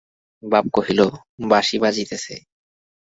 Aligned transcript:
বাপ 0.43 0.65
কহিল, 0.73 0.99
বাঁশি 1.49 1.77
বাজিতেছে। 1.83 2.35